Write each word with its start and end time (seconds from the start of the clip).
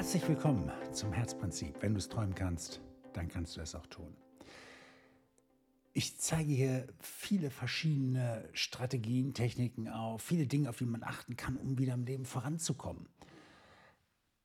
Herzlich 0.00 0.26
willkommen 0.28 0.72
zum 0.92 1.12
Herzprinzip. 1.12 1.82
Wenn 1.82 1.92
du 1.92 1.98
es 1.98 2.08
träumen 2.08 2.34
kannst, 2.34 2.80
dann 3.12 3.28
kannst 3.28 3.58
du 3.58 3.60
es 3.60 3.74
auch 3.74 3.84
tun. 3.84 4.16
Ich 5.92 6.16
zeige 6.16 6.50
hier 6.50 6.86
viele 7.00 7.50
verschiedene 7.50 8.48
Strategien, 8.54 9.34
Techniken 9.34 9.88
auf, 9.88 10.22
viele 10.22 10.46
Dinge, 10.46 10.70
auf 10.70 10.78
die 10.78 10.86
man 10.86 11.02
achten 11.02 11.36
kann, 11.36 11.58
um 11.58 11.76
wieder 11.76 11.92
im 11.92 12.06
Leben 12.06 12.24
voranzukommen. 12.24 13.10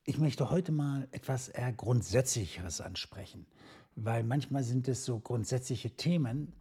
Ich 0.04 0.18
möchte 0.18 0.50
heute 0.50 0.74
mal 0.74 1.08
etwas 1.12 1.48
eher 1.48 1.72
Grundsätzlicheres 1.72 2.82
ansprechen, 2.82 3.46
weil 3.96 4.26
manchmal 4.26 4.66
sind 4.66 4.90
es 4.90 5.06
so 5.06 5.22
grundsätzliche 5.22 5.92
Themen, 5.92 6.52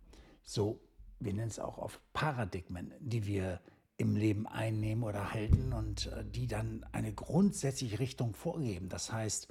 so, 0.44 0.78
wir 1.18 1.34
nennen 1.34 1.48
es 1.48 1.58
auch 1.58 1.78
auf 1.78 2.00
Paradigmen, 2.12 2.92
die 3.00 3.26
wir 3.26 3.60
im 3.96 4.16
Leben 4.16 4.46
einnehmen 4.46 5.04
oder 5.04 5.32
halten 5.32 5.72
und 5.72 6.06
äh, 6.06 6.24
die 6.24 6.46
dann 6.46 6.84
eine 6.92 7.12
grundsätzliche 7.12 7.98
Richtung 7.98 8.34
vorgeben. 8.34 8.88
Das 8.88 9.12
heißt, 9.12 9.48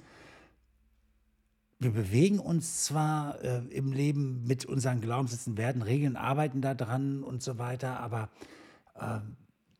wir 1.78 1.90
bewegen 1.90 2.38
uns 2.38 2.84
zwar 2.84 3.42
äh, 3.42 3.58
im 3.70 3.92
Leben 3.92 4.44
mit 4.46 4.64
unseren 4.64 5.00
Glaubenssätzen, 5.00 5.56
werden 5.56 5.82
Regeln, 5.82 6.16
arbeiten 6.16 6.60
daran 6.60 7.22
und 7.22 7.42
so 7.42 7.58
weiter, 7.58 8.00
aber 8.00 8.30
äh, 8.94 9.20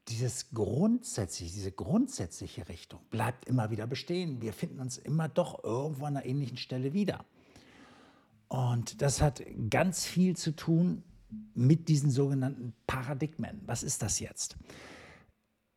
dieses 0.08 0.50
grundsätzliche, 0.50 1.54
diese 1.54 1.72
grundsätzliche 1.72 2.68
Richtung 2.68 3.00
bleibt 3.10 3.46
immer 3.46 3.70
wieder 3.70 3.86
bestehen. 3.86 4.42
Wir 4.42 4.52
finden 4.52 4.80
uns 4.80 4.98
immer 4.98 5.28
doch 5.28 5.64
irgendwo 5.64 6.04
an 6.04 6.16
einer 6.16 6.26
ähnlichen 6.26 6.58
Stelle 6.58 6.92
wieder. 6.92 7.24
Und 8.48 9.00
das 9.00 9.22
hat 9.22 9.42
ganz 9.70 10.04
viel 10.04 10.36
zu 10.36 10.54
tun 10.54 11.02
mit 11.54 11.88
diesen 11.88 12.10
sogenannten 12.10 12.74
Paradigmen. 12.86 13.60
Was 13.66 13.82
ist 13.82 14.02
das 14.02 14.20
jetzt? 14.20 14.56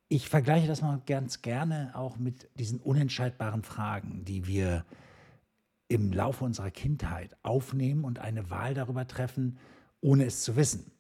Ich 0.10 0.30
vergleiche 0.30 0.68
das 0.68 0.82
mal 0.82 1.02
ganz 1.06 1.42
gerne 1.42 1.92
auch 1.94 2.18
mit 2.18 2.50
diesen 2.56 2.80
unentscheidbaren 2.80 3.64
Fragen, 3.64 4.23
die 4.23 4.48
wir 4.48 4.86
im 5.90 6.12
Laufe 6.12 6.44
unserer 6.44 6.72
Kindheit 6.72 7.36
aufnehmen 7.44 8.04
und 8.04 8.20
eine 8.20 8.50
Wahl 8.50 8.73
darüber 8.73 9.08
treffen, 9.08 9.58
ohne 10.02 10.26
es 10.26 10.44
zu 10.44 10.56
wissen. 10.56 10.92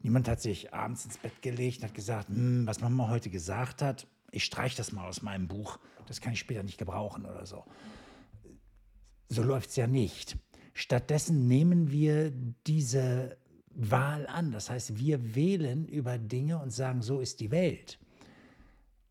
Niemand 0.00 0.28
hat 0.28 0.40
sich 0.40 0.72
abends 0.72 1.04
ins 1.04 1.18
Bett 1.18 1.42
gelegt 1.42 1.78
und 1.78 1.84
hat 1.84 1.94
gesagt, 1.94 2.28
hm, 2.28 2.66
was 2.66 2.80
Mama 2.80 3.08
heute 3.08 3.30
gesagt 3.30 3.82
hat, 3.82 4.06
ich 4.30 4.44
streiche 4.44 4.76
das 4.76 4.92
mal 4.92 5.08
aus 5.08 5.22
meinem 5.22 5.48
Buch, 5.48 5.78
das 6.06 6.20
kann 6.20 6.32
ich 6.32 6.38
später 6.38 6.62
nicht 6.62 6.78
gebrauchen 6.78 7.26
oder 7.26 7.46
so. 7.46 7.64
So 9.28 9.42
läuft 9.42 9.70
es 9.70 9.76
ja 9.76 9.86
nicht. 9.86 10.36
Stattdessen 10.74 11.48
nehmen 11.48 11.90
wir 11.90 12.30
diese 12.66 13.36
Wahl 13.78 14.26
an. 14.26 14.50
Das 14.50 14.70
heißt, 14.70 14.98
wir 14.98 15.34
wählen 15.34 15.86
über 15.86 16.18
Dinge 16.18 16.58
und 16.58 16.70
sagen, 16.70 17.00
so 17.00 17.20
ist 17.20 17.40
die 17.40 17.50
Welt. 17.50 17.98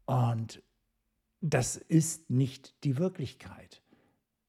Und 0.05 0.61
das 1.41 1.77
ist 1.77 2.29
nicht 2.29 2.83
die 2.83 2.97
Wirklichkeit. 2.97 3.81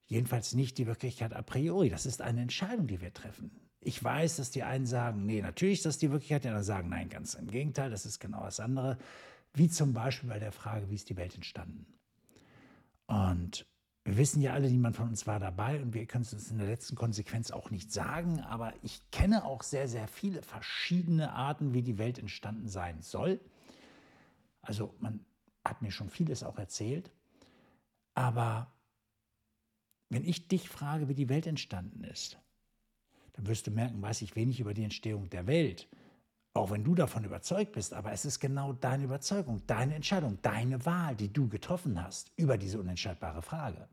Jedenfalls 0.07 0.55
nicht 0.55 0.79
die 0.79 0.87
Wirklichkeit 0.87 1.35
a 1.35 1.43
priori. 1.43 1.89
Das 1.89 2.05
ist 2.05 2.21
eine 2.21 2.43
Entscheidung, 2.43 2.87
die 2.87 3.01
wir 3.01 3.13
treffen. 3.13 3.51
Ich 3.81 4.03
weiß, 4.03 4.37
dass 4.37 4.51
die 4.51 4.65
einen 4.65 4.87
sagen, 4.87 5.25
nee, 5.25 5.41
natürlich 5.41 5.79
ist 5.79 5.87
das 5.87 5.99
die 5.99 6.11
Wirklichkeit, 6.11 6.45
die 6.45 6.49
anderen 6.49 6.65
sagen, 6.65 6.89
nein, 6.89 7.09
ganz 7.09 7.35
im 7.35 7.47
Gegenteil, 7.47 7.91
das 7.91 8.05
ist 8.05 8.19
genau 8.19 8.43
das 8.43 8.59
andere. 8.59 8.99
Wie 9.55 9.69
zum 9.69 9.93
Beispiel 9.93 10.31
bei 10.31 10.39
der 10.39 10.53
Frage, 10.53 10.91
wie 10.91 10.97
ist 10.97 11.11
die 11.11 11.17
Welt 11.17 11.35
entstanden? 11.35 11.87
Und 13.07 13.67
wir 14.09 14.17
wissen 14.17 14.41
ja 14.41 14.55
alle, 14.55 14.71
niemand 14.71 14.97
von 14.97 15.11
uns 15.11 15.27
war 15.27 15.39
dabei 15.39 15.83
und 15.83 15.93
wir 15.93 16.07
können 16.07 16.23
es 16.23 16.33
uns 16.33 16.51
in 16.51 16.57
der 16.57 16.67
letzten 16.67 16.97
Konsequenz 16.97 17.51
auch 17.51 17.71
nicht 17.71 17.93
sagen, 17.93 18.41
aber 18.41 18.73
ich 18.83 19.03
kenne 19.11 19.45
auch 19.45 19.63
sehr, 19.63 19.87
sehr 19.87 20.09
viele 20.09 20.41
verschiedene 20.41 21.35
Arten, 21.35 21.75
wie 21.75 21.83
die 21.83 21.99
Welt 21.99 22.19
entstanden 22.19 22.69
sein 22.69 23.03
soll. 23.03 23.39
Also 24.63 24.95
man 24.99 25.21
hat 25.63 25.83
mir 25.83 25.91
schon 25.91 26.09
vieles 26.09 26.43
auch 26.43 26.57
erzählt, 26.57 27.11
aber 28.15 28.73
wenn 30.09 30.25
ich 30.25 30.49
dich 30.49 30.71
frage, 30.71 31.09
wie 31.09 31.15
die 31.15 31.29
Welt 31.29 31.47
entstanden 31.47 32.03
ist, 32.05 32.39
dann 33.35 33.47
wirst 33.47 33.67
du 33.67 33.71
merken, 33.71 34.01
weiß 34.01 34.23
ich 34.23 34.37
wenig 34.37 34.59
über 34.59 34.73
die 34.73 34.85
Entstehung 34.85 35.29
der 35.29 35.47
Welt. 35.47 35.87
Auch 36.55 36.71
wenn 36.71 36.83
du 36.83 36.95
davon 36.95 37.25
überzeugt 37.25 37.73
bist, 37.73 37.93
aber 37.93 38.11
es 38.13 38.25
ist 38.25 38.41
genau 38.41 38.73
deine 38.73 39.05
Überzeugung, 39.05 39.61
deine 39.67 39.95
Entscheidung, 39.95 40.39
deine 40.41 40.87
Wahl, 40.87 41.15
die 41.15 41.31
du 41.31 41.47
getroffen 41.47 42.03
hast 42.03 42.33
über 42.37 42.57
diese 42.57 42.81
unentscheidbare 42.81 43.43
Frage. 43.43 43.87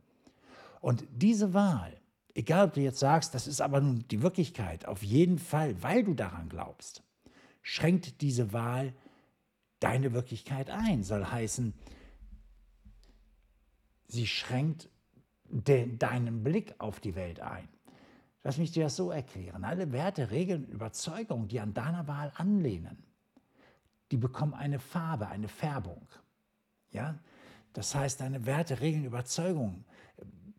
Und 0.85 1.03
diese 1.09 1.56
Wahl, 1.56 2.00
egal 2.35 2.68
ob 2.68 2.73
du 2.75 2.81
jetzt 2.81 3.00
sagst, 3.00 3.34
das 3.34 3.47
ist 3.47 3.59
aber 3.59 3.81
nun 3.81 4.07
die 4.09 4.22
Wirklichkeit, 4.22 4.85
auf 4.85 5.01
jeden 5.01 5.40
Fall, 5.40 5.81
weil 5.81 6.03
du 6.03 6.13
daran 6.13 6.47
glaubst, 6.47 7.01
schränkt 7.63 8.22
diese 8.22 8.53
Wahl 8.53 8.94
deine 9.79 10.13
Wirklichkeit 10.13 10.69
ein. 10.69 11.01
Soll 11.01 11.25
heißen, 11.25 11.74
sie 14.09 14.28
schränkt 14.28 14.88
de, 15.50 15.97
deinen 15.97 16.44
Blick 16.44 16.75
auf 16.78 17.00
die 17.00 17.16
Welt 17.16 17.40
ein. 17.40 17.68
Lass 18.44 18.59
mich 18.59 18.72
dir 18.72 18.84
das 18.84 18.95
so 18.95 19.09
erklären. 19.09 19.63
Alle 19.63 19.91
Werte, 19.91 20.29
Regeln, 20.29 20.68
Überzeugungen, 20.68 21.47
die 21.47 21.62
an 21.62 21.74
deiner 21.74 22.07
Wahl 22.07 22.31
anlehnen, 22.35 23.03
die 24.12 24.18
bekommen 24.18 24.53
eine 24.53 24.78
Farbe, 24.78 25.29
eine 25.29 25.47
Färbung. 25.47 26.07
Ja? 26.91 27.18
Das 27.74 27.95
heißt, 27.95 28.22
deine 28.22 28.45
Werte, 28.45 28.81
Regeln, 28.81 29.03
Überzeugungen 29.03 29.84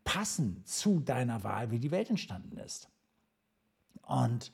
passen 0.06 0.62
zu 0.64 1.00
deiner 1.00 1.44
Wahl, 1.44 1.70
wie 1.70 1.78
die 1.78 1.90
Welt 1.90 2.08
entstanden 2.08 2.56
ist. 2.56 2.88
Und 4.02 4.52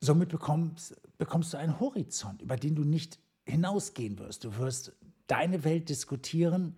somit 0.00 0.28
bekommst, 0.28 1.00
bekommst 1.16 1.54
du 1.54 1.56
einen 1.56 1.80
Horizont, 1.80 2.42
über 2.42 2.56
den 2.56 2.74
du 2.74 2.84
nicht 2.84 3.18
hinausgehen 3.44 4.18
wirst. 4.18 4.44
Du 4.44 4.58
wirst 4.58 4.92
deine 5.28 5.64
Welt 5.64 5.88
diskutieren 5.88 6.76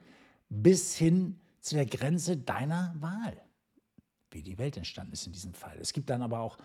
bis 0.50 0.96
hin 0.96 1.40
zu 1.60 1.74
der 1.74 1.86
Grenze 1.86 2.36
deiner 2.36 2.94
Wahl, 3.00 3.42
wie 4.30 4.42
die 4.42 4.58
Welt 4.58 4.76
entstanden 4.76 5.14
ist 5.14 5.26
in 5.26 5.32
diesem 5.32 5.54
Fall. 5.54 5.78
Es 5.80 5.92
gibt 5.92 6.10
dann 6.10 6.22
aber 6.22 6.40
auch 6.40 6.58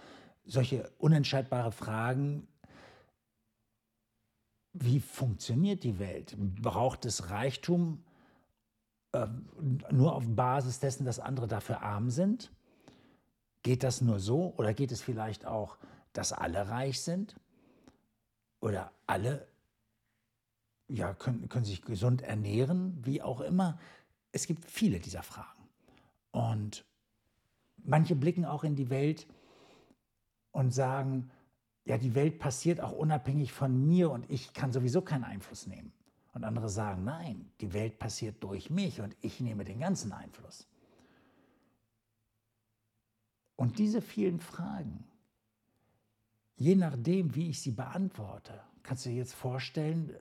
solche 0.46 0.92
unentscheidbare 1.00 1.72
Fragen, 1.72 2.48
wie 4.74 5.00
funktioniert 5.00 5.84
die 5.84 6.00
Welt? 6.00 6.36
Braucht 6.38 7.06
es 7.06 7.30
Reichtum? 7.30 8.04
Äh, 9.14 9.28
nur 9.92 10.16
auf 10.16 10.26
Basis 10.28 10.80
dessen, 10.80 11.06
dass 11.06 11.20
andere 11.20 11.48
dafür 11.48 11.82
arm 11.82 12.10
sind? 12.10 12.52
Geht 13.62 13.84
das 13.84 14.02
nur 14.02 14.20
so? 14.20 14.54
Oder 14.58 14.74
geht 14.74 14.92
es 14.92 15.02
vielleicht 15.02 15.46
auch, 15.46 15.78
dass 16.12 16.34
alle 16.34 16.68
reich 16.70 17.02
sind? 17.02 17.36
Oder 18.60 18.92
alle 19.08 19.48
ja, 20.88 21.14
können, 21.14 21.48
können 21.48 21.66
sich 21.66 21.82
gesund 21.82 22.22
ernähren? 22.22 23.00
Wie 23.06 23.22
auch 23.22 23.42
immer. 23.42 23.80
Es 24.32 24.48
gibt 24.48 24.66
viele 24.66 25.00
dieser 25.00 25.24
Fragen. 25.24 25.70
Und 26.32 26.84
manche 27.78 28.16
blicken 28.16 28.46
auch 28.46 28.64
in 28.64 28.76
die 28.76 28.90
Welt 28.90 29.28
und 30.52 30.74
sagen, 30.74 31.30
ja, 31.86 31.98
die 31.98 32.16
Welt 32.16 32.40
passiert 32.40 32.82
auch 32.82 32.92
unabhängig 32.94 33.52
von 33.54 33.86
mir 33.86 34.10
und 34.10 34.30
ich 34.30 34.54
kann 34.54 34.72
sowieso 34.72 35.02
keinen 35.02 35.24
Einfluss 35.24 35.68
nehmen. 35.68 35.94
Und 36.34 36.44
andere 36.44 36.68
sagen, 36.68 37.04
nein, 37.04 37.52
die 37.62 37.74
Welt 37.74 38.00
passiert 38.00 38.44
durch 38.44 38.70
mich 38.70 39.02
und 39.02 39.16
ich 39.22 39.40
nehme 39.40 39.64
den 39.64 39.80
ganzen 39.80 40.12
Einfluss. 40.12 40.68
Und 43.56 43.78
diese 43.78 44.02
vielen 44.02 44.40
Fragen, 44.40 45.06
je 46.56 46.76
nachdem, 46.76 47.36
wie 47.36 47.50
ich 47.50 47.62
sie 47.62 47.72
beantworte, 47.72 48.60
kannst 48.82 49.06
du 49.06 49.10
dir 49.10 49.18
jetzt 49.18 49.36
vorstellen, 49.36 50.16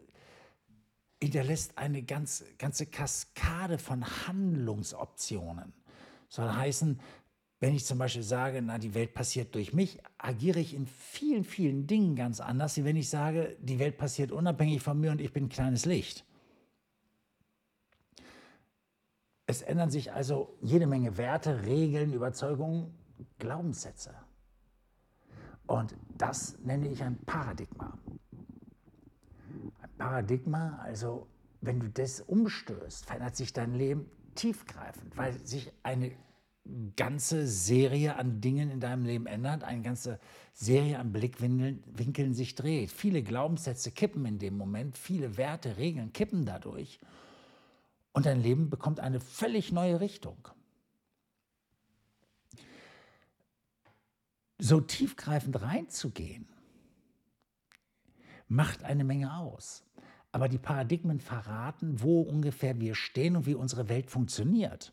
hinterlässt 1.22 1.78
eine 1.78 2.02
ganz, 2.02 2.44
ganze 2.58 2.86
Kaskade 2.86 3.78
von 3.78 4.04
Handlungsoptionen. 4.26 5.72
Soll 6.28 6.50
heißen, 6.50 7.00
wenn 7.62 7.76
ich 7.76 7.84
zum 7.84 7.96
Beispiel 7.96 8.24
sage, 8.24 8.60
na, 8.60 8.76
die 8.76 8.92
Welt 8.92 9.14
passiert 9.14 9.54
durch 9.54 9.72
mich, 9.72 10.00
agiere 10.18 10.58
ich 10.58 10.74
in 10.74 10.88
vielen, 10.88 11.44
vielen 11.44 11.86
Dingen 11.86 12.16
ganz 12.16 12.40
anders, 12.40 12.76
wie 12.76 12.84
wenn 12.84 12.96
ich 12.96 13.08
sage, 13.08 13.56
die 13.60 13.78
Welt 13.78 13.98
passiert 13.98 14.32
unabhängig 14.32 14.82
von 14.82 14.98
mir 14.98 15.12
und 15.12 15.20
ich 15.20 15.32
bin 15.32 15.44
ein 15.44 15.48
kleines 15.48 15.84
Licht. 15.84 16.24
Es 19.46 19.62
ändern 19.62 19.90
sich 19.90 20.12
also 20.12 20.58
jede 20.60 20.88
Menge 20.88 21.16
Werte, 21.18 21.62
Regeln, 21.64 22.12
Überzeugungen, 22.12 22.98
Glaubenssätze. 23.38 24.12
Und 25.68 25.94
das 26.18 26.58
nenne 26.64 26.88
ich 26.88 27.00
ein 27.00 27.16
Paradigma. 27.26 27.96
Ein 29.80 29.90
Paradigma, 29.98 30.80
also 30.82 31.28
wenn 31.60 31.78
du 31.78 31.88
das 31.88 32.22
umstößt, 32.22 33.06
verändert 33.06 33.36
sich 33.36 33.52
dein 33.52 33.76
Leben 33.76 34.10
tiefgreifend, 34.34 35.16
weil 35.16 35.38
sich 35.46 35.72
eine 35.84 36.10
ganze 36.96 37.46
Serie 37.46 38.16
an 38.16 38.40
Dingen 38.40 38.70
in 38.70 38.80
deinem 38.80 39.04
Leben 39.04 39.26
ändert, 39.26 39.64
eine 39.64 39.82
ganze 39.82 40.20
Serie 40.52 40.98
an 40.98 41.12
Blickwinkeln 41.12 42.34
sich 42.34 42.54
dreht. 42.54 42.90
Viele 42.92 43.22
Glaubenssätze 43.22 43.90
kippen 43.90 44.24
in 44.26 44.38
dem 44.38 44.56
Moment, 44.56 44.96
viele 44.96 45.36
Werte, 45.36 45.76
Regeln 45.76 46.12
kippen 46.12 46.44
dadurch 46.44 47.00
und 48.12 48.26
dein 48.26 48.40
Leben 48.40 48.70
bekommt 48.70 49.00
eine 49.00 49.20
völlig 49.20 49.72
neue 49.72 50.00
Richtung. 50.00 50.48
So 54.58 54.80
tiefgreifend 54.80 55.60
reinzugehen, 55.60 56.46
macht 58.46 58.84
eine 58.84 59.02
Menge 59.02 59.36
aus. 59.36 59.84
aber 60.32 60.48
die 60.48 60.58
Paradigmen 60.58 61.20
verraten, 61.20 62.00
wo 62.00 62.22
ungefähr 62.22 62.80
wir 62.80 62.94
stehen 62.94 63.36
und 63.36 63.46
wie 63.46 63.54
unsere 63.54 63.88
Welt 63.90 64.10
funktioniert. 64.10 64.92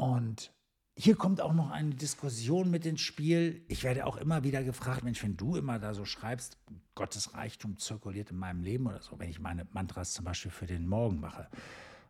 Und 0.00 0.50
hier 0.96 1.14
kommt 1.14 1.42
auch 1.42 1.52
noch 1.52 1.70
eine 1.70 1.94
Diskussion 1.94 2.70
mit 2.70 2.86
ins 2.86 3.02
Spiel. 3.02 3.62
Ich 3.68 3.84
werde 3.84 4.06
auch 4.06 4.16
immer 4.16 4.44
wieder 4.44 4.64
gefragt, 4.64 5.04
Mensch, 5.04 5.22
wenn 5.22 5.36
du 5.36 5.56
immer 5.56 5.78
da 5.78 5.92
so 5.92 6.06
schreibst, 6.06 6.56
Gottes 6.94 7.34
Reichtum 7.34 7.76
zirkuliert 7.76 8.30
in 8.30 8.38
meinem 8.38 8.62
Leben 8.62 8.86
oder 8.86 9.02
so, 9.02 9.18
wenn 9.18 9.28
ich 9.28 9.40
meine 9.40 9.66
Mantras 9.72 10.14
zum 10.14 10.24
Beispiel 10.24 10.50
für 10.50 10.64
den 10.64 10.88
Morgen 10.88 11.20
mache. 11.20 11.50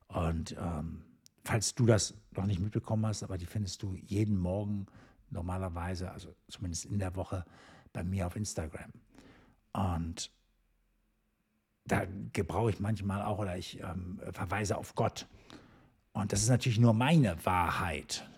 Und 0.06 0.56
ähm, 0.56 1.02
falls 1.44 1.74
du 1.74 1.84
das 1.84 2.14
noch 2.30 2.46
nicht 2.46 2.60
mitbekommen 2.60 3.04
hast, 3.06 3.24
aber 3.24 3.38
die 3.38 3.46
findest 3.46 3.82
du 3.82 3.96
jeden 3.96 4.38
Morgen 4.38 4.86
normalerweise, 5.30 6.12
also 6.12 6.32
zumindest 6.46 6.84
in 6.84 7.00
der 7.00 7.16
Woche, 7.16 7.44
bei 7.92 8.04
mir 8.04 8.28
auf 8.28 8.36
Instagram. 8.36 8.92
Und 9.72 10.30
da 11.86 12.06
gebrauche 12.32 12.70
ich 12.70 12.78
manchmal 12.78 13.22
auch 13.22 13.40
oder 13.40 13.58
ich 13.58 13.80
ähm, 13.80 14.20
verweise 14.30 14.78
auf 14.78 14.94
Gott. 14.94 15.26
Und 16.12 16.32
das 16.32 16.42
ist 16.42 16.48
natürlich 16.48 16.78
nur 16.78 16.92
meine 16.92 17.44
Wahrheit. 17.44 18.28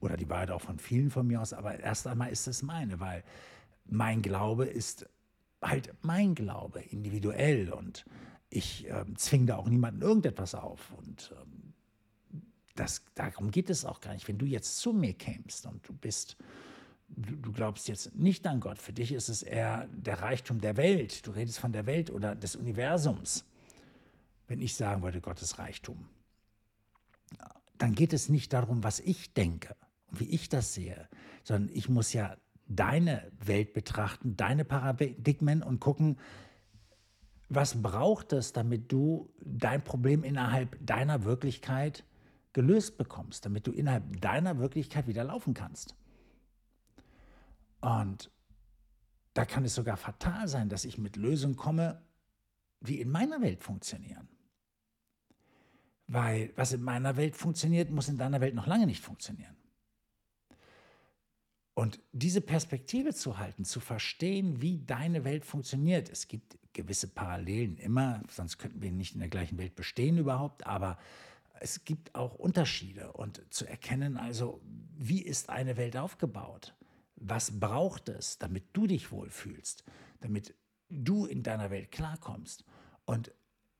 Oder 0.00 0.16
die 0.16 0.28
Wahrheit 0.28 0.50
auch 0.50 0.60
von 0.60 0.78
vielen 0.78 1.10
von 1.10 1.26
mir 1.26 1.40
aus, 1.40 1.52
aber 1.52 1.80
erst 1.80 2.06
einmal 2.06 2.30
ist 2.30 2.46
es 2.46 2.62
meine, 2.62 3.00
weil 3.00 3.24
mein 3.84 4.22
Glaube 4.22 4.64
ist 4.64 5.08
halt 5.60 5.92
mein 6.02 6.34
Glaube, 6.34 6.80
individuell. 6.80 7.72
Und 7.72 8.04
ich 8.48 8.88
äh, 8.88 9.04
zwinge 9.16 9.46
da 9.46 9.56
auch 9.56 9.68
niemanden 9.68 10.02
irgendetwas 10.02 10.54
auf. 10.54 10.92
Und 10.92 11.34
ähm, 11.40 11.74
das, 12.76 13.02
darum 13.14 13.50
geht 13.50 13.70
es 13.70 13.84
auch 13.84 14.00
gar 14.00 14.12
nicht. 14.12 14.28
Wenn 14.28 14.38
du 14.38 14.46
jetzt 14.46 14.78
zu 14.78 14.92
mir 14.92 15.14
kämst 15.14 15.66
und 15.66 15.86
du 15.88 15.92
bist 15.92 16.36
du, 17.08 17.36
du 17.36 17.52
glaubst 17.52 17.88
jetzt 17.88 18.14
nicht 18.14 18.46
an 18.46 18.60
Gott, 18.60 18.78
für 18.78 18.92
dich 18.92 19.12
ist 19.12 19.28
es 19.28 19.42
eher 19.42 19.88
der 19.88 20.20
Reichtum 20.20 20.60
der 20.60 20.76
Welt, 20.76 21.26
du 21.26 21.30
redest 21.30 21.58
von 21.58 21.72
der 21.72 21.86
Welt 21.86 22.10
oder 22.10 22.34
des 22.34 22.56
Universums, 22.56 23.44
wenn 24.46 24.60
ich 24.60 24.74
sagen 24.74 25.02
würde, 25.02 25.20
Gottes 25.20 25.58
Reichtum, 25.58 26.06
dann 27.78 27.94
geht 27.94 28.12
es 28.12 28.28
nicht 28.28 28.52
darum, 28.52 28.82
was 28.82 29.00
ich 29.00 29.34
denke 29.34 29.76
und 30.06 30.20
wie 30.20 30.28
ich 30.28 30.48
das 30.48 30.74
sehe, 30.74 31.08
sondern 31.44 31.74
ich 31.74 31.88
muss 31.88 32.12
ja 32.12 32.36
deine 32.66 33.30
Welt 33.44 33.72
betrachten, 33.72 34.36
deine 34.36 34.64
Paradigmen 34.64 35.62
und 35.62 35.80
gucken, 35.80 36.18
was 37.48 37.80
braucht 37.80 38.32
es, 38.32 38.52
damit 38.52 38.92
du 38.92 39.30
dein 39.40 39.82
Problem 39.82 40.22
innerhalb 40.22 40.78
deiner 40.84 41.24
Wirklichkeit 41.24 42.04
gelöst 42.52 42.98
bekommst, 42.98 43.46
damit 43.46 43.66
du 43.66 43.72
innerhalb 43.72 44.20
deiner 44.20 44.58
Wirklichkeit 44.58 45.06
wieder 45.06 45.24
laufen 45.24 45.54
kannst. 45.54 45.94
Und 47.80 48.30
da 49.34 49.44
kann 49.44 49.64
es 49.64 49.74
sogar 49.74 49.96
fatal 49.96 50.48
sein, 50.48 50.68
dass 50.68 50.84
ich 50.84 50.98
mit 50.98 51.16
Lösungen 51.16 51.56
komme, 51.56 52.02
die 52.80 53.00
in 53.00 53.10
meiner 53.10 53.40
Welt 53.40 53.62
funktionieren. 53.62 54.28
Weil 56.08 56.52
was 56.56 56.72
in 56.72 56.82
meiner 56.82 57.16
Welt 57.16 57.36
funktioniert, 57.36 57.90
muss 57.90 58.08
in 58.08 58.18
deiner 58.18 58.40
Welt 58.40 58.54
noch 58.54 58.66
lange 58.66 58.86
nicht 58.86 59.02
funktionieren. 59.02 59.56
Und 61.74 62.00
diese 62.10 62.40
Perspektive 62.40 63.14
zu 63.14 63.38
halten, 63.38 63.64
zu 63.64 63.78
verstehen, 63.78 64.60
wie 64.60 64.78
deine 64.78 65.22
Welt 65.22 65.44
funktioniert, 65.44 66.08
es 66.08 66.26
gibt 66.26 66.58
gewisse 66.72 67.06
Parallelen 67.06 67.76
immer, 67.76 68.20
sonst 68.28 68.58
könnten 68.58 68.82
wir 68.82 68.90
nicht 68.90 69.14
in 69.14 69.20
der 69.20 69.28
gleichen 69.28 69.58
Welt 69.58 69.76
bestehen 69.76 70.18
überhaupt, 70.18 70.66
aber 70.66 70.98
es 71.60 71.84
gibt 71.84 72.14
auch 72.16 72.34
Unterschiede 72.34 73.12
und 73.12 73.42
zu 73.50 73.64
erkennen, 73.64 74.16
also 74.16 74.60
wie 74.96 75.22
ist 75.22 75.50
eine 75.50 75.76
Welt 75.76 75.96
aufgebaut? 75.96 76.74
Was 77.14 77.60
braucht 77.60 78.08
es, 78.08 78.38
damit 78.38 78.64
du 78.72 78.88
dich 78.88 79.12
wohlfühlst, 79.12 79.84
damit 80.20 80.54
du 80.88 81.26
in 81.26 81.44
deiner 81.44 81.70
Welt 81.70 81.92
klarkommst? 81.92 82.64
Und 83.04 83.32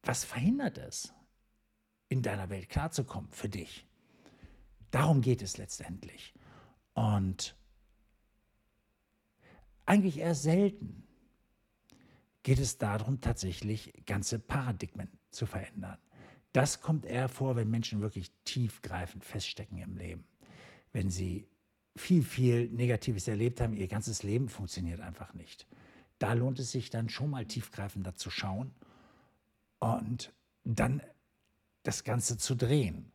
was 0.02 0.24
verhindert 0.24 0.78
es, 0.78 1.12
in 2.08 2.22
deiner 2.22 2.50
Welt 2.50 2.68
klarzukommen 2.68 3.30
für 3.30 3.48
dich? 3.48 3.86
Darum 4.90 5.20
geht 5.20 5.42
es 5.42 5.58
letztendlich. 5.58 6.32
Und 6.94 7.56
eigentlich 9.86 10.18
eher 10.18 10.34
selten 10.34 11.04
geht 12.42 12.58
es 12.58 12.78
darum, 12.78 13.20
tatsächlich 13.20 13.92
ganze 14.06 14.38
Paradigmen 14.38 15.08
zu 15.30 15.46
verändern. 15.46 15.98
Das 16.52 16.80
kommt 16.80 17.04
eher 17.04 17.28
vor, 17.28 17.56
wenn 17.56 17.70
Menschen 17.70 18.00
wirklich 18.00 18.32
tiefgreifend 18.44 19.24
feststecken 19.24 19.78
im 19.78 19.96
Leben. 19.96 20.24
Wenn 20.92 21.10
sie 21.10 21.46
viel, 21.94 22.22
viel 22.22 22.68
Negatives 22.70 23.28
erlebt 23.28 23.60
haben, 23.60 23.74
ihr 23.74 23.88
ganzes 23.88 24.22
Leben 24.22 24.48
funktioniert 24.48 25.00
einfach 25.00 25.34
nicht. 25.34 25.66
Da 26.18 26.32
lohnt 26.32 26.58
es 26.58 26.72
sich 26.72 26.90
dann 26.90 27.08
schon 27.08 27.30
mal 27.30 27.46
tiefgreifender 27.46 28.14
zu 28.14 28.30
schauen 28.30 28.74
und 29.78 30.32
dann 30.64 31.02
das 31.88 32.04
Ganze 32.04 32.36
zu 32.36 32.54
drehen, 32.54 33.10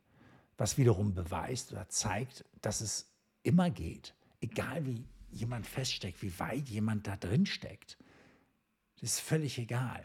was 0.58 0.78
wiederum 0.78 1.14
beweist 1.14 1.70
oder 1.70 1.88
zeigt, 1.88 2.44
dass 2.60 2.80
es 2.80 3.08
immer 3.44 3.70
geht, 3.70 4.16
egal 4.40 4.84
wie 4.84 5.04
jemand 5.30 5.64
feststeckt, 5.64 6.20
wie 6.22 6.36
weit 6.40 6.68
jemand 6.68 7.06
da 7.06 7.16
drin 7.16 7.46
steckt. 7.46 7.96
Das 9.00 9.10
ist 9.10 9.20
völlig 9.20 9.58
egal. 9.58 10.04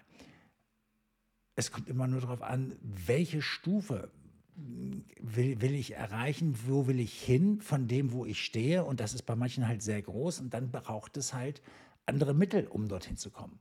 Es 1.56 1.72
kommt 1.72 1.90
immer 1.90 2.06
nur 2.06 2.22
darauf 2.22 2.44
an, 2.44 2.76
welche 2.82 3.42
Stufe, 3.42 4.12
will, 4.56 5.60
will 5.62 5.74
ich 5.74 5.96
erreichen, 5.96 6.56
wo 6.68 6.86
will 6.86 7.00
ich 7.00 7.20
hin 7.20 7.62
von 7.62 7.88
dem, 7.88 8.12
wo 8.12 8.24
ich 8.24 8.40
stehe. 8.46 8.86
Und 8.86 9.00
das 9.00 9.16
ist 9.16 9.24
bei 9.24 9.36
manchen 9.36 9.68
halt 9.68 9.82
sehr 9.82 10.04
groß. 10.04 10.42
Und 10.42 10.54
dann 10.54 10.70
braucht 10.70 11.18
es 11.18 11.34
halt 11.34 11.64
andere 12.06 12.36
Mittel, 12.36 12.68
um 12.68 12.88
dorthin 12.88 13.18
zu 13.18 13.32
kommen. 13.32 13.60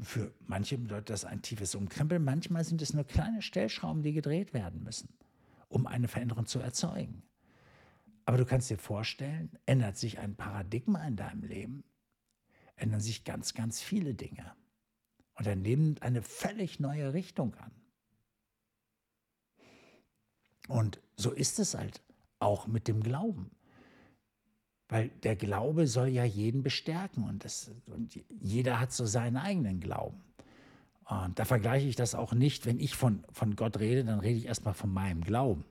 Für 0.00 0.32
manche 0.46 0.78
bedeutet 0.78 1.10
das 1.10 1.24
ein 1.24 1.42
tiefes 1.42 1.74
Umkrempeln. 1.74 2.22
Manchmal 2.22 2.64
sind 2.64 2.82
es 2.82 2.92
nur 2.92 3.04
kleine 3.04 3.42
Stellschrauben, 3.42 4.02
die 4.02 4.12
gedreht 4.12 4.54
werden 4.54 4.82
müssen, 4.84 5.08
um 5.68 5.86
eine 5.86 6.08
Veränderung 6.08 6.46
zu 6.46 6.60
erzeugen. 6.60 7.22
Aber 8.24 8.36
du 8.36 8.44
kannst 8.44 8.70
dir 8.70 8.78
vorstellen, 8.78 9.50
ändert 9.66 9.96
sich 9.96 10.18
ein 10.18 10.36
Paradigma 10.36 11.06
in 11.06 11.16
deinem 11.16 11.42
Leben, 11.42 11.84
ändern 12.76 13.00
sich 13.00 13.24
ganz, 13.24 13.54
ganz 13.54 13.80
viele 13.80 14.14
Dinge. 14.14 14.54
Und 15.34 15.46
dein 15.46 15.64
Leben 15.64 15.84
nimmt 15.84 16.02
eine 16.02 16.22
völlig 16.22 16.78
neue 16.78 17.14
Richtung 17.14 17.54
an. 17.54 17.72
Und 20.68 21.00
so 21.16 21.30
ist 21.30 21.58
es 21.58 21.74
halt 21.74 22.02
auch 22.38 22.66
mit 22.66 22.86
dem 22.86 23.02
Glauben. 23.02 23.50
Weil 24.88 25.10
der 25.22 25.36
Glaube 25.36 25.86
soll 25.86 26.08
ja 26.08 26.24
jeden 26.24 26.62
bestärken 26.62 27.24
und, 27.24 27.44
das, 27.44 27.70
und 27.86 28.18
jeder 28.40 28.80
hat 28.80 28.92
so 28.92 29.04
seinen 29.04 29.36
eigenen 29.36 29.80
Glauben. 29.80 30.22
Und 31.04 31.38
da 31.38 31.44
vergleiche 31.44 31.86
ich 31.86 31.96
das 31.96 32.14
auch 32.14 32.32
nicht, 32.32 32.66
wenn 32.66 32.78
ich 32.78 32.94
von, 32.94 33.24
von 33.32 33.56
Gott 33.56 33.78
rede, 33.78 34.04
dann 34.04 34.20
rede 34.20 34.38
ich 34.38 34.46
erstmal 34.46 34.74
von 34.74 34.92
meinem 34.92 35.22
Glauben 35.22 35.64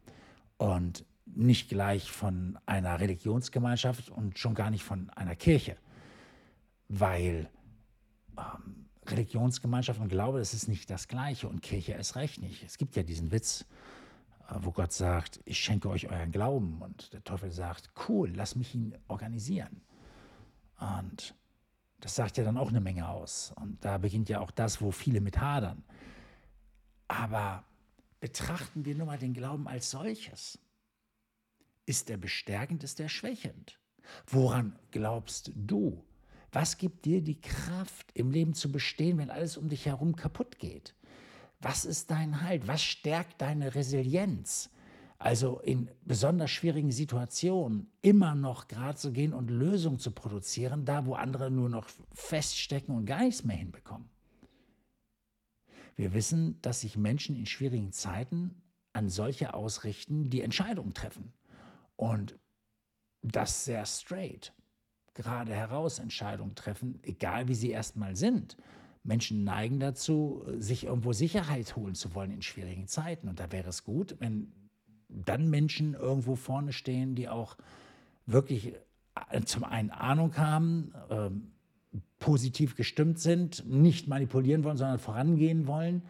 und 0.57 1.05
nicht 1.25 1.69
gleich 1.69 2.11
von 2.11 2.57
einer 2.65 2.99
Religionsgemeinschaft 2.99 4.09
und 4.09 4.39
schon 4.39 4.55
gar 4.55 4.71
nicht 4.71 4.83
von 4.83 5.09
einer 5.11 5.35
Kirche. 5.35 5.77
Weil 6.89 7.49
ähm, 8.37 8.87
Religionsgemeinschaft 9.07 9.99
und 9.99 10.09
Glaube, 10.09 10.39
das 10.39 10.53
ist 10.53 10.67
nicht 10.67 10.89
das 10.89 11.07
Gleiche 11.07 11.47
und 11.47 11.61
Kirche 11.61 11.93
ist 11.93 12.15
recht 12.15 12.41
nicht. 12.41 12.63
Es 12.63 12.77
gibt 12.77 12.95
ja 12.95 13.03
diesen 13.03 13.31
Witz, 13.31 13.65
wo 14.55 14.71
Gott 14.71 14.93
sagt, 14.93 15.41
ich 15.45 15.59
schenke 15.59 15.89
euch 15.89 16.09
euren 16.09 16.31
Glauben. 16.31 16.81
Und 16.81 17.13
der 17.13 17.23
Teufel 17.23 17.51
sagt, 17.51 17.91
cool, 18.07 18.31
lass 18.33 18.55
mich 18.55 18.73
ihn 18.75 18.97
organisieren. 19.07 19.81
Und 20.79 21.35
das 21.99 22.15
sagt 22.15 22.37
ja 22.37 22.43
dann 22.43 22.57
auch 22.57 22.69
eine 22.69 22.81
Menge 22.81 23.09
aus. 23.09 23.53
Und 23.55 23.83
da 23.83 23.97
beginnt 23.97 24.29
ja 24.29 24.39
auch 24.39 24.51
das, 24.51 24.81
wo 24.81 24.91
viele 24.91 25.21
mit 25.21 25.39
hadern. 25.39 25.83
Aber 27.07 27.63
betrachten 28.19 28.85
wir 28.85 28.95
nur 28.95 29.07
mal 29.07 29.17
den 29.17 29.33
Glauben 29.33 29.67
als 29.67 29.91
solches. 29.91 30.59
Ist 31.85 32.09
er 32.09 32.17
bestärkend, 32.17 32.83
ist 32.83 32.99
er 32.99 33.09
schwächend? 33.09 33.79
Woran 34.27 34.77
glaubst 34.91 35.51
du? 35.55 36.03
Was 36.51 36.77
gibt 36.77 37.05
dir 37.05 37.21
die 37.21 37.39
Kraft, 37.39 38.11
im 38.13 38.31
Leben 38.31 38.53
zu 38.53 38.71
bestehen, 38.71 39.17
wenn 39.17 39.29
alles 39.29 39.57
um 39.57 39.69
dich 39.69 39.85
herum 39.85 40.15
kaputt 40.15 40.59
geht? 40.59 40.95
Was 41.59 41.85
ist 41.85 42.11
dein 42.11 42.41
Halt? 42.41 42.67
Was 42.67 42.83
stärkt 42.83 43.41
deine 43.41 43.73
Resilienz? 43.75 44.69
Also 45.19 45.59
in 45.61 45.89
besonders 46.05 46.51
schwierigen 46.51 46.91
Situationen 46.91 47.91
immer 48.01 48.35
noch 48.35 48.67
gerade 48.67 48.97
zu 48.97 49.11
gehen 49.11 49.33
und 49.33 49.49
Lösungen 49.49 49.97
zu 49.97 50.11
produzieren, 50.11 50.85
da 50.85 51.05
wo 51.07 51.15
andere 51.15 51.49
nur 51.49 51.69
noch 51.69 51.89
feststecken 52.13 52.95
und 52.95 53.05
gar 53.05 53.21
nichts 53.21 53.43
mehr 53.43 53.57
hinbekommen. 53.57 54.09
Wir 55.95 56.13
wissen, 56.13 56.61
dass 56.61 56.81
sich 56.81 56.95
Menschen 56.95 57.35
in 57.35 57.47
schwierigen 57.47 57.91
Zeiten 57.91 58.61
an 58.93 59.09
solche 59.09 59.55
ausrichten, 59.55 60.29
die 60.29 60.41
Entscheidungen 60.41 60.93
treffen. 60.93 61.33
Und 61.95 62.37
das 63.23 63.65
sehr 63.65 63.85
straight. 63.87 64.53
Gerade 65.15 65.53
heraus 65.55 65.97
Entscheidungen 65.97 66.53
treffen, 66.53 66.99
egal 67.01 67.47
wie 67.47 67.55
sie 67.55 67.71
erstmal 67.71 68.15
sind. 68.15 68.55
Menschen 69.03 69.43
neigen 69.43 69.79
dazu, 69.79 70.45
sich 70.57 70.85
irgendwo 70.85 71.13
Sicherheit 71.13 71.75
holen 71.75 71.95
zu 71.95 72.13
wollen 72.13 72.31
in 72.31 72.41
schwierigen 72.41 72.87
Zeiten. 72.87 73.27
Und 73.27 73.39
da 73.39 73.51
wäre 73.51 73.69
es 73.69 73.83
gut, 73.83 74.15
wenn 74.19 74.51
dann 75.07 75.49
Menschen 75.49 75.93
irgendwo 75.93 76.35
vorne 76.35 76.73
stehen, 76.73 77.15
die 77.15 77.29
auch 77.29 77.57
wirklich 78.25 78.73
äh, 79.31 79.41
zum 79.45 79.63
einen 79.63 79.89
Ahnung 79.89 80.37
haben, 80.37 80.93
ähm, 81.09 81.51
positiv 82.19 82.75
gestimmt 82.75 83.19
sind, 83.19 83.65
nicht 83.65 84.07
manipulieren 84.07 84.63
wollen, 84.63 84.77
sondern 84.77 84.99
vorangehen 84.99 85.67
wollen, 85.67 86.03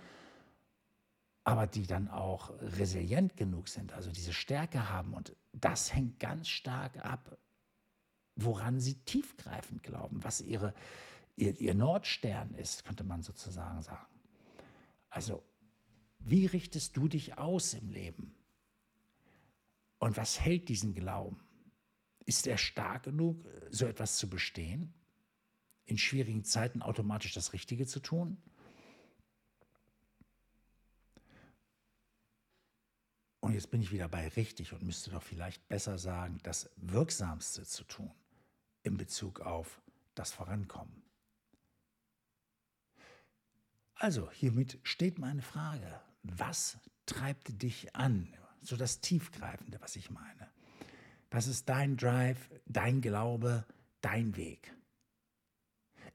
aber 1.43 1.67
die 1.67 1.85
dann 1.85 2.09
auch 2.09 2.51
resilient 2.61 3.37
genug 3.37 3.69
sind, 3.69 3.93
also 3.93 4.11
diese 4.11 4.33
Stärke 4.33 4.89
haben. 4.89 5.13
Und 5.13 5.35
das 5.53 5.93
hängt 5.93 6.19
ganz 6.19 6.47
stark 6.47 7.05
ab, 7.05 7.37
woran 8.35 8.79
sie 8.79 8.95
tiefgreifend 8.95 9.83
glauben, 9.83 10.23
was 10.23 10.41
ihre, 10.41 10.73
ihr, 11.37 11.59
ihr 11.61 11.73
Nordstern 11.73 12.53
ist, 12.55 12.83
könnte 12.83 13.05
man 13.05 13.21
sozusagen 13.21 13.81
sagen. 13.81 14.07
Also, 15.09 15.43
wie 16.19 16.45
richtest 16.45 16.97
du 16.97 17.07
dich 17.07 17.37
aus 17.37 17.73
im 17.73 17.89
Leben? 17.89 18.35
Und 19.99 20.17
was 20.17 20.39
hält 20.41 20.67
diesen 20.67 20.93
Glauben? 20.93 21.39
Ist 22.25 22.45
er 22.45 22.57
stark 22.57 23.03
genug, 23.03 23.45
so 23.69 23.85
etwas 23.85 24.17
zu 24.17 24.29
bestehen? 24.29 24.93
In 25.85 25.97
schwierigen 25.97 26.43
Zeiten 26.43 26.81
automatisch 26.81 27.33
das 27.33 27.53
Richtige 27.53 27.87
zu 27.87 28.01
tun? 28.01 28.37
Und 33.39 33.53
jetzt 33.53 33.71
bin 33.71 33.81
ich 33.81 33.93
wieder 33.93 34.09
bei 34.09 34.27
richtig 34.29 34.73
und 34.73 34.83
müsste 34.83 35.11
doch 35.11 35.23
vielleicht 35.23 35.65
besser 35.69 35.97
sagen, 35.97 36.39
das 36.43 36.69
Wirksamste 36.75 37.63
zu 37.63 37.85
tun 37.85 38.11
in 38.83 38.97
Bezug 38.97 39.39
auf 39.39 39.81
das 40.15 40.33
Vorankommen. 40.33 41.06
Also, 43.99 44.29
hiermit 44.31 44.79
steht 44.83 45.17
meine 45.17 45.41
Frage. 45.41 45.99
Was 46.23 46.77
treibt 47.05 47.61
dich 47.61 47.95
an? 47.95 48.27
So 48.61 48.75
das 48.75 49.01
Tiefgreifende, 49.01 49.79
was 49.81 49.95
ich 49.95 50.11
meine. 50.11 50.47
Was 51.31 51.47
ist 51.47 51.67
dein 51.69 51.97
Drive, 51.97 52.49
dein 52.65 53.01
Glaube, 53.01 53.65
dein 54.01 54.35
Weg? 54.37 54.73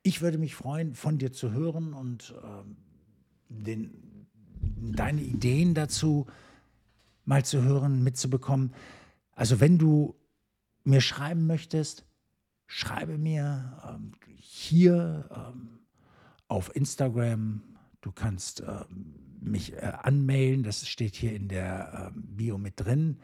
Ich 0.02 0.20
würde 0.20 0.38
mich 0.38 0.54
freuen, 0.54 0.94
von 0.94 1.18
dir 1.18 1.32
zu 1.32 1.52
hören 1.52 1.92
und 1.92 2.34
ähm, 2.42 2.76
den, 3.48 4.26
deine 4.60 5.22
Ideen 5.22 5.74
dazu 5.74 6.26
mal 7.24 7.44
zu 7.44 7.62
hören, 7.62 8.02
mitzubekommen. 8.02 8.74
Also 9.32 9.60
wenn 9.60 9.78
du 9.78 10.16
mir 10.84 11.00
schreiben 11.00 11.46
möchtest, 11.46 12.04
schreibe 12.66 13.18
mir 13.18 13.80
ähm, 13.88 14.12
hier 14.38 15.28
ähm, 15.30 15.78
auf 16.48 16.74
Instagram. 16.74 17.62
Du 18.02 18.10
kannst 18.12 18.60
ähm, 18.60 19.14
mich 19.40 19.72
äh, 19.72 19.92
anmailen, 20.02 20.64
das 20.64 20.86
steht 20.86 21.14
hier 21.14 21.34
in 21.34 21.48
der 21.48 22.12
ähm, 22.14 22.22
Bio 22.36 22.58
mit 22.58 22.74
drin, 22.76 23.18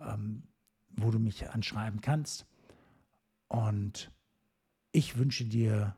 ähm, 0.00 0.44
wo 0.96 1.10
du 1.10 1.18
mich 1.18 1.50
anschreiben 1.50 2.00
kannst. 2.00 2.46
Und 3.48 4.10
ich 4.92 5.18
wünsche 5.18 5.44
dir 5.44 5.96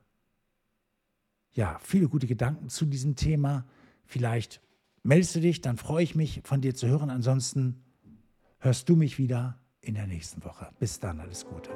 ja 1.53 1.79
viele 1.83 2.09
gute 2.09 2.27
Gedanken 2.27 2.71
zu 2.71 2.87
diesem 2.87 3.17
Thema. 3.17 3.67
Vielleicht 4.07 4.63
meldest 5.03 5.37
du 5.37 5.41
dich, 5.41 5.61
dann 5.61 5.77
freue 5.77 6.03
ich 6.03 6.15
mich, 6.15 6.41
von 6.45 6.63
dir 6.63 6.75
zu 6.75 6.89
hören. 6.89 7.11
Ansonsten 7.11 7.85
hörst 8.59 8.89
du 8.89 8.97
mich 8.97 9.19
wieder 9.19 9.61
in 9.83 9.95
der 9.95 10.07
nächsten 10.07 10.43
Woche. 10.43 10.71
Bis 10.79 11.01
dann, 11.01 11.21
alles 11.21 11.45
Gute. 11.45 11.71